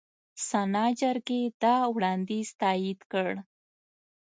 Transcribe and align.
سنا 0.47 0.85
جرګې 1.01 1.41
دا 1.61 1.75
وړاندیز 1.95 2.49
تایید 2.61 2.99
کړ. 3.11 3.29